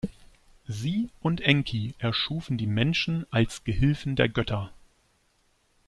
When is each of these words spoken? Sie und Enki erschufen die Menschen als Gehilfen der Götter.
Sie 0.65 1.11
und 1.19 1.41
Enki 1.41 1.93
erschufen 1.99 2.57
die 2.57 2.65
Menschen 2.65 3.27
als 3.29 3.63
Gehilfen 3.65 4.15
der 4.15 4.29
Götter. 4.29 4.73